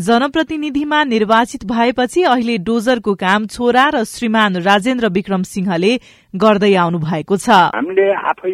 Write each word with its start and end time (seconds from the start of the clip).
जनप्रतिनिधिमा 0.00 1.02
निर्वाचित 1.04 1.64
भएपछि 1.66 2.22
अहिले 2.24 2.56
डोजरको 2.64 3.14
काम 3.16 3.46
छोरा 3.46 3.88
र 3.90 4.04
श्रीमान 4.04 4.56
राजेन्द्र 4.64 5.08
विक्रम 5.12 5.42
सिंहले 5.44 5.92
गर्दै 6.34 6.74
आउनु 6.74 6.98
भएको 7.00 7.36
छ। 7.36 7.50
हामीले 7.74 8.06
आफै 8.30 8.52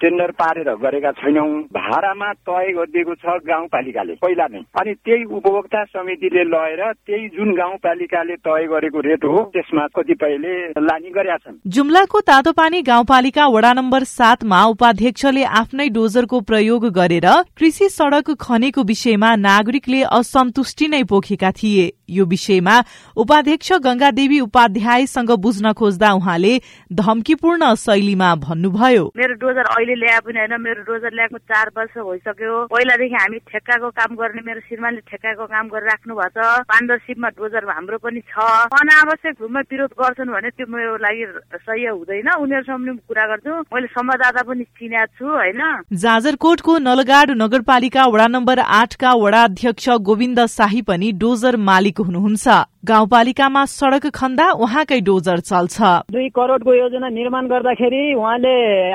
टेन्डर 0.00 0.30
पारेर 0.40 0.68
गरेका 0.80 1.10
छैनौँ। 1.20 1.48
भाडामा 1.68 2.32
तय 2.48 2.72
गरिदिएको 2.72 3.14
छ 3.14 3.34
गाउँपालिकाले 3.44 4.14
पहिला 4.22 4.46
नै। 4.46 4.62
अनि 4.72 4.94
त्यही 5.04 5.24
उपभोक्ता 5.26 5.84
समितिले 5.84 6.44
लगेर 6.48 6.82
त्यही 6.94 7.28
जुन 7.36 7.50
गाउँपालिकाले 7.60 8.36
तय 8.40 8.64
गरेको 8.72 9.00
रेट 9.00 9.24
हो 9.26 9.42
त्यसमा 9.52 9.86
कतिपयले 9.90 10.54
लानी 10.80 11.10
गरेका 11.10 11.36
छन्। 11.36 11.58
जुम्लाको 11.66 12.20
तातोपानी 12.22 12.82
गाउँपालिका 12.88 13.46
वडा 13.48 13.72
नम्बर 13.74 14.04
सातमा 14.06 14.64
उपाध्यक्षले 14.72 15.44
आफ्नै 15.60 15.88
डोजरको 15.90 16.40
प्रयोग 16.48 16.88
गरेर 16.94 17.28
कृषि 17.58 17.88
सड़क 17.90 18.30
खनेको 18.40 18.82
विषयमा 18.86 19.34
नागरिकले 19.42 20.02
असन्तुष्टि 20.14 20.68
नै 20.78 21.02
पोखेका 21.04 21.50
थिए। 21.50 21.86
यो 22.10 22.24
विषयमा 22.26 22.76
उपाध्यक्ष 23.16 23.72
गंगादेवी 23.86 24.38
उपाध्यायसँग 24.40 25.30
बुझ्न 25.30 25.72
खोज्दा 25.72 26.10
उहाँले 26.12 26.52
धम्कीपूर्ण 26.92 27.74
शैलीमा 27.74 28.34
भन्नुभयो। 28.34 29.04
मेरो 29.16 29.34
डोजर 29.34 29.66
अहिले 29.70 29.94
ल्याए 29.94 30.20
पनि 30.26 30.38
होइन 30.38 30.54
मेरो 30.60 30.82
डोजर 30.82 31.12
ल्याएको 31.14 31.38
चार 31.38 31.66
वर्ष 31.76 31.94
भइसक्यो। 31.98 32.54
पहिलादेखि 32.66 33.14
हामी 33.14 33.38
ठेक्काको 33.50 33.88
काम 33.90 34.10
गर्ने 34.16 34.42
मेरो 34.42 34.60
श्रीमानले 34.60 35.00
ठेक्काको 35.10 35.44
काम 35.46 35.66
गरिराख्नु 35.70 36.14
भएको 36.14 36.28
छ। 36.34 36.66
पार्टनरसिपमा 36.66 37.28
डोजर 37.38 37.62
हाम्रो 37.70 37.98
पनि 38.02 38.20
छ। 38.20 38.34
अनावश्यक 38.74 39.34
रूपमा 39.40 39.60
विरोध 39.70 39.92
गर्छन् 39.94 40.34
भने 40.34 40.50
त्यो 40.50 40.66
मेरो 40.66 40.96
लागि 40.98 41.24
सही 41.62 41.86
हुँदैन। 41.86 42.28
उनीहरूसँग 42.42 42.82
पनि 42.82 42.98
कुरा 43.06 43.26
गर्छु। 43.30 43.52
मैले 43.70 43.86
संवाददाता 43.86 44.42
पनि 44.42 44.64
चिनेको 44.64 45.14
छु 45.14 45.26
होइन। 45.30 45.62
जाजरकोटको 45.94 46.72
नलगाड 46.78 47.30
नगरपालिका 47.38 48.02
वडा 48.10 48.26
नम्बर 48.26 48.58
आठका 48.58 49.10
वडा 49.14 49.42
अध्यक्ष 49.44 49.88
गोविन्द 50.02 50.40
शाही 50.60 50.82
पनि 50.84 51.12
डोजर 51.16 51.56
मालिक 51.68 52.00
हुनुहुन्छ। 52.00 52.48
गाउँपालिकामा 52.88 53.64
सड़क 53.70 54.06
खन्दा 54.14 54.46
उहाँकै 54.56 55.00
डोजर 55.08 55.40
चल्छ। 55.40 55.76
दुई 56.12 56.28
करोडको 56.36 56.74
योजना 56.74 57.08
निर्माण 57.10 57.46
गर्दाखेरि 57.48 58.02
उहाँले 58.14 58.54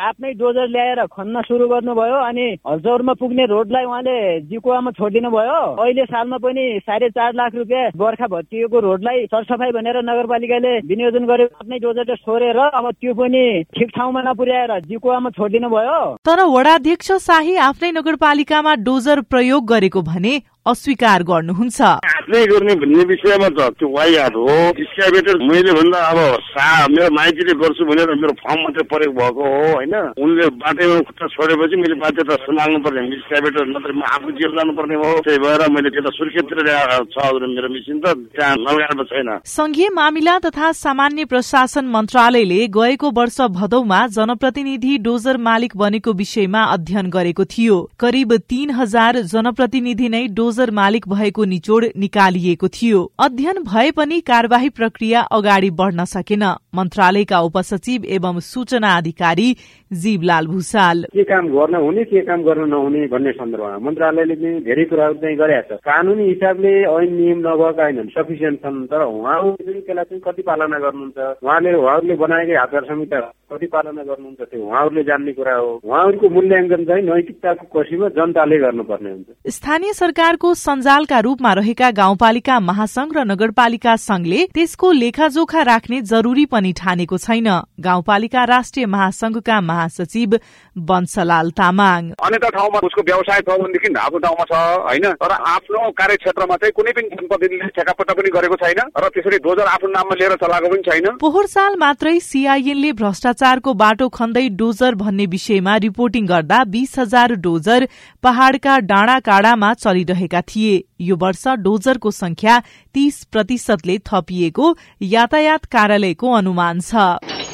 आफ्नै 0.09 0.31
डोजर 0.41 0.67
ल्याएर 0.67 1.01
खन्न 1.07 1.41
सुरु 1.47 1.67
गर्नुभयो 1.69 2.17
अनि 2.29 2.45
हल्चौरमा 2.69 3.13
पुग्ने 3.21 3.45
रोडलाई 3.45 3.85
उहाँले 3.85 4.17
जिकुवामा 4.49 4.91
छोडिदिनु 4.97 5.29
भयो 5.29 5.59
अहिले 5.77 6.05
सालमा 6.05 6.37
पनि 6.45 6.65
साढे 6.81 7.09
चार 7.09 7.33
लाख 7.35 7.55
रुपियाँ 7.55 7.91
बर्खा 7.95 8.27
भत्किएको 8.27 8.79
रोडलाई 8.87 9.25
सरसफाई 9.33 9.71
भनेर 9.77 10.01
नगरपालिकाले 10.09 10.73
विनियोजन 10.89 11.25
गरेको 11.25 11.55
आफ्नै 11.61 11.79
डोजर 11.85 12.15
छोडेर 12.17 12.59
अब 12.61 12.89
त्यो 12.91 13.13
पनि 13.21 13.43
ठिक 13.77 13.89
ठाउँमा 13.97 14.21
नपुर्याएर 14.27 14.73
जिकुवामा 14.89 15.29
छोडिदिनु 15.37 15.69
भयो 15.69 16.01
तर 16.25 16.43
वडाध्यक्ष 16.55 17.11
शाही 17.21 17.55
आफ्नै 17.69 17.91
नगरपालिकामा 17.93 18.75
डोजर 18.89 19.21
प्रयोग 19.29 19.65
गरेको 19.67 20.01
भने 20.11 20.35
अस्वीकार 20.65 21.23
गर्नुहुन्छ। 21.23 21.81
आफ्नै 21.81 22.41
गर्ने 22.49 22.73
भन्ने 22.81 23.03
विषयमा 23.05 23.49
त 23.53 23.59
त्यो 23.77 23.85
वाइहाट 23.85 24.33
हो। 24.33 24.55
स्क्याबेटर 24.81 25.37
मैले 25.45 25.71
भन्दा 25.77 25.99
अब 26.09 26.19
सा 26.41 26.65
मेरो 26.89 27.09
माइतीले 27.13 27.53
गर्छु 27.61 27.85
भनेर 27.85 28.09
मेरो 28.17 28.33
फर्म 28.41 28.59
मात्रै 28.65 28.83
प्रयोग 28.89 29.13
भएको 29.13 29.43
हो 29.45 29.61
होइन? 29.77 29.95
उनले 30.17 30.45
बाटैमा 30.57 30.97
खुट्टा 31.05 31.25
छोडेपछि 31.35 31.75
मैले 31.77 31.95
बाध्यता 32.01 32.35
सुनाल्नु 32.45 32.79
पर्ने 32.81 33.17
स्क्याबेटर 33.21 33.65
नत्र 33.69 33.91
म 33.93 34.01
आफू 34.09 34.29
जेल 34.41 34.51
जानुपर्ने 34.57 34.95
हो। 34.95 35.09
त्यही 35.21 35.37
भएर 35.45 35.61
मैले 35.69 35.89
त्यता 35.93 36.11
सुर्खेततिर 36.17 36.67
छ 37.13 37.17
मेरो 37.45 37.69
मिसिन 37.69 37.97
त 38.01 38.05
त्यहाँ 38.33 38.55
नलगाएको 38.57 39.03
छैन। 39.05 39.29
संघीय 39.45 39.89
मामिला 39.93 40.35
तथा 40.45 40.71
सामान्य 40.81 41.25
प्रशासन 41.29 41.85
मन्त्रालयले 41.93 42.59
गएको 42.73 43.07
वर्ष 43.13 43.37
भदौमा 43.53 43.99
जनप्रतिनिधि 44.17 44.97
डोजर 45.05 45.37
मालिक 45.45 45.77
बनेको 45.77 46.11
विषयमा 46.15 46.61
अध्ययन 46.73 47.09
गरेको 47.13 47.45
थियो। 47.53 47.77
करिब 48.01 48.33
तीन 48.49 48.69
हजार 48.81 49.21
जनप्रतिनिधि 49.29 50.09
नै 50.09 50.25
डोजर 50.33 50.53
डोजर 50.55 50.71
मालिक 50.71 51.07
भएको 51.07 51.43
निचोड 51.45 51.83
निकालिएको 51.99 52.67
थियो। 52.69 52.99
अध्ययन 53.19 53.57
भए 53.67 53.91
पनि 53.91 54.19
कार्यवाही 54.21 54.69
प्रक्रिया 54.71 55.21
अगाडि 55.27 55.69
बढ़न 55.71 56.03
सकेन। 56.05 56.43
मन्त्रालयका 56.75 57.39
उपसचिव 57.39 58.03
एवं 58.15 58.39
सूचना 58.41 58.89
अधिकारी 58.97 59.47
जीवलाल 59.91 60.47
भूषाल। 60.47 61.03
के 61.11 61.23
काम 61.23 61.47
गर्न 61.47 61.75
हुने 61.75 62.03
के 62.03 62.21
काम 62.23 62.43
गर्न 62.43 62.69
नहुने 62.69 63.07
भन्ने 63.07 63.31
सन्दर्भमा 63.31 63.77
मन्त्रालयले 63.85 64.35
पनि 64.35 64.59
धेरै 64.63 64.85
कुराहरू 64.85 65.15
चाहिँ 65.19 65.37
गरेका 65.37 65.75
छ। 65.75 65.79
कानुनी 65.83 66.23
हिसाबले 66.29 66.73
ऐन 66.87 67.11
नियम 67.15 67.39
नभएका 67.43 67.83
होइनन् 67.83 68.13
सफिसियन्ट 68.15 68.59
छन् 68.63 68.87
तर 68.91 69.01
उहाँहरूले 69.03 69.79
त्यसलाई 69.83 70.05
चाहिँ 70.07 70.21
कति 70.25 70.41
पालना 70.47 70.79
गर्नुहुन्छ? 70.79 71.17
उहाँले 71.43 71.73
उहाँहरूले 71.75 72.15
बनाएकै 72.23 72.55
आचार 72.63 72.83
संहिता 72.87 73.19
कति 73.51 73.67
पालना 73.75 74.03
गर्नुहुन्छ 74.03 74.41
त्यो 74.41 74.63
उहाँहरूले 74.63 75.03
जान्ने 75.03 75.31
कुरा 75.35 75.55
हो। 75.55 75.69
उहाँहरूको 75.83 76.27
मूल्याङ्कन 76.35 76.81
चाहिँ 76.85 77.03
नैतिकताको 77.05 77.63
कोशीमा 77.75 78.07
जनताले 78.17 78.57
गर्नुपर्ने 78.65 79.09
हुन्छ। 79.11 79.29
स्थानीय 79.55 79.93
सरकारको 79.93 80.44
सञ्जालका 80.53 81.19
रूपमा 81.19 81.53
रहेका 81.53 81.91
गाउँपालिका 81.91 82.59
महासंघ 82.59 83.17
र 83.17 83.23
नगरपालिका 83.23 83.95
संघले 83.95 84.45
त्यसको 84.45 84.91
लेखाजोखा 84.91 85.61
राख्ने 85.61 86.01
जरूरी 86.01 86.45
पनि 86.45 86.71
ठानेको 86.73 87.17
छैन। 87.17 87.47
गाउँपालिका 87.79 88.43
राष्ट्रिय 88.43 88.85
महासंघका 88.85 89.61
महासचिव 89.61 90.29
वंशलाल 90.75 91.49
तामाङ। 91.51 92.11
अन्य 92.19 92.37
ठाउँमा 92.45 92.79
उसको 92.83 93.01
व्यवसाय 93.01 93.39
छ 93.41 93.49
भनेदेखि 93.55 93.93
आफ्नो 93.95 94.19
ठाउँमा 94.19 94.45
छ 94.45 94.53
होइन? 94.85 95.05
तर 95.15 95.31
आफ्नो 95.31 95.89
कार्यक्षेत्रमा 95.97 96.55
चाहिँ 96.55 96.73
कुनै 96.75 96.91
पनि 96.91 97.07
जनप्रतिनिधिले 97.09 97.69
ठेकापट्टा 97.75 98.13
पनि 98.13 98.29
गरेको 98.35 98.55
छैन 98.55 98.79
र 98.97 99.09
त्यसरी 99.09 99.37
डोजर 99.39 99.67
आफ्नो 99.67 99.89
नाममा 99.89 100.15
लिएर 100.15 100.35
चलाएको 100.35 100.67
पनि 100.69 100.83
छैन। 100.89 101.05
पोहोर 101.17 101.45
साल 101.47 101.75
मात्रै 101.77 102.19
सीआईएनले 102.21 102.91
भ्रष्टाचारको 102.93 103.73
बाटो 103.75 104.09
खन्दै 104.09 104.47
डोजर 104.55 104.95
भन्ने 104.95 105.25
विषयमा 105.27 105.75
रिपोर्टिङ 105.85 106.25
गर्दा 106.25 106.63
बीस 106.73 106.99
हजार 106.99 107.35
डोजर 107.41 107.87
पहाड़का 108.23 108.77
डाँडा 108.85 109.19
काँडामा 109.21 109.73
चलिरहेका 109.75 110.41
थिए। 110.43 110.83
यो 111.01 111.15
वर्ष 111.15 111.47
डोजरको 111.61 112.11
संख्या 112.13 112.59
तीस 112.95 113.23
प्रतिशतले 113.31 113.97
थपिएको 114.07 114.75
यातायात 115.05 115.65
कार्यालयको 115.67 116.31
अनुमान 116.33 116.79
छ। 116.81 117.44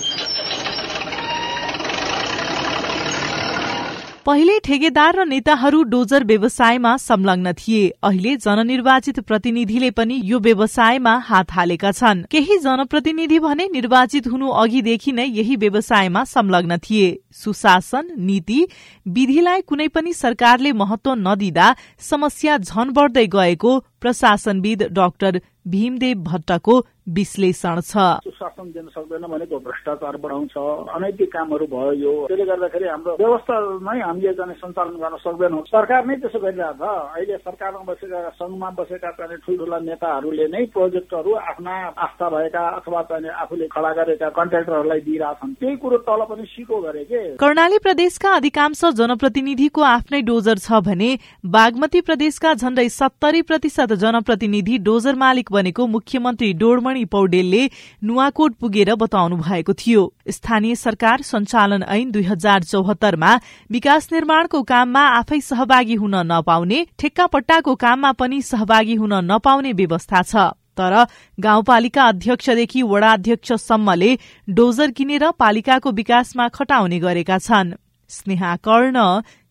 पहिले 4.26 4.58
ठेकेदार 4.60 5.16
र 5.16 5.24
नेताहरू 5.26 5.82
डोजर 5.84 6.24
व्यवसायमा 6.24 6.96
संलग्न 7.00 7.54
थिए। 7.54 7.88
अहिले 8.04 8.36
जननिर्वाचित 8.38 9.20
प्रतिनिधिले 9.20 9.90
पनि 9.92 10.20
यो 10.24 10.40
व्यवसायमा 10.40 11.14
हात 11.26 11.52
हालेका 11.52 11.92
छन्। 11.92 12.24
केही 12.30 12.58
जनप्रतिनिधि 12.58 13.40
भने 13.40 13.68
निर्वाचित 13.74 14.28
हुनु 14.28 14.48
अघिदेखि 14.62 15.12
नै 15.12 15.26
यही 15.26 15.56
व्यवसायमा 15.56 16.24
संलग्न 16.24 16.78
थिए। 16.78 17.08
सुशासन 17.34 18.14
नीति 18.20 18.60
विधिलाई 19.08 19.62
कुनै 19.62 19.88
पनि 19.88 20.14
सरकारले 20.14 20.72
महत्व 20.74 21.14
नदिँदा 21.18 21.76
समस्या 22.00 22.58
झन 22.60 22.90
बढ्दै 22.94 23.26
गएको 23.28 23.74
प्रशासनविद 24.02 24.88
डाक्टर 24.92 25.42
भीमदेव 25.68 26.18
भट्टको 26.26 26.76
विश्लेषण 27.16 27.80
छ। 27.82 27.94
सुशासन 28.24 28.68
दिन 28.72 28.88
सक्दैन 28.94 29.26
भनेको 29.30 29.58
भ्रष्टाचार 29.60 30.18
बढाउँछ 30.18 30.56
अनैतिक 30.90 31.30
कामहरू 31.34 31.66
भयो 31.70 31.92
यो। 32.02 32.14
त्यसले 32.28 32.46
गर्दाखेरि 32.46 32.88
हाम्रो 32.88 33.16
व्यवस्था 33.22 33.56
नै 33.86 34.00
हामीले 34.02 34.34
चाहिँ 34.34 34.56
सञ्चालन 34.58 34.96
गर्न 35.02 35.16
सक्दैनौँ। 35.22 35.62
सरकार 35.70 36.06
नै 36.06 36.16
त्यसो 36.18 36.40
गरिरहेको 36.42 36.82
छ। 36.82 37.14
अहिले 37.14 37.38
सरकारमा 37.46 37.84
बसेका 37.90 38.30
संघमा 38.42 38.70
बसेका 38.80 39.10
चाहिँ 39.12 39.38
ठुल्ठुला 39.46 39.80
नेताहरूले 39.86 40.48
नै 40.50 40.64
प्रोजेक्टहरू 40.74 41.32
आफ्ना 41.52 41.74
आस्था 42.06 42.30
भएका 42.30 42.64
अथवा 42.82 43.02
चाहिँ 43.12 43.30
आफूले 43.42 43.68
खडा 43.70 43.92
गरेका 43.94 44.30
कन्ट्राक्टरहरूलाई 44.38 45.02
दिइरहेछन्। 45.02 45.54
त्यही 45.62 45.76
कुरो 45.78 45.98
तल 46.10 46.22
पनि 46.26 46.46
सिको 46.50 46.82
गरे 46.82 47.04
के? 47.06 47.22
कर्णाली 47.38 47.78
प्रदेशका 47.86 48.30
अधिकांश 48.34 48.82
जनप्रतिनिधिको 48.98 49.82
आफ्नै 49.82 50.22
डोजर 50.22 50.58
छ 50.58 50.82
भने 50.86 51.10
बागमती 51.46 52.02
प्रदेशका 52.02 52.54
झण्डै 52.54 52.88
सत्तरी 52.92 53.42
प्रतिशत 53.42 53.91
जनप्रतिनिधि 53.96 54.78
डोजर 54.80 55.16
मालिक 55.16 55.52
बनेको 55.52 55.88
मुख्यमन्त्री 55.88 56.52
डोरमणि 56.54 57.04
पौडेलले 57.06 57.64
नुवाकोट 58.04 58.56
पुगेर 58.56 58.94
बताउनु 58.96 59.36
भएको 59.38 59.74
थियो। 59.74 60.04
स्थानीय 60.30 60.76
सरकार 60.76 61.22
सञ्चालन 61.22 61.84
ऐन 61.84 62.12
दुई 62.12 62.24
हजार 62.24 62.64
चौहत्तरमा 62.64 63.32
विकास 63.72 64.10
निर्माणको 64.12 64.62
काममा 64.64 65.04
आफै 65.18 65.40
सहभागी 65.42 65.96
हुन 65.96 66.16
नपाउने 66.32 66.86
ठेक्कापट्टाको 67.00 67.76
काममा 67.76 68.12
पनि 68.14 68.42
सहभागी 68.42 68.96
हुन 68.96 69.14
नपाउने 69.26 69.74
व्यवस्था 69.74 70.22
छ। 70.24 70.50
तर 70.78 70.94
गाउँपालिका 71.38 72.04
अध्यक्षदेखि 72.04 72.82
वडाध्यक्षसम्मले 72.84 74.12
डोजर 74.48 74.92
किनेर 74.92 75.30
पालिकाको 75.40 75.92
विकासमा 75.92 76.48
खटाउने 76.48 77.00
गरेका 77.00 77.38
छन्। 77.40 77.74
स्नेहा 78.10 78.56
कर्ण 78.66 78.98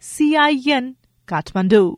सीआईएन 0.03 0.95
काठमाडौँ। 1.29 1.91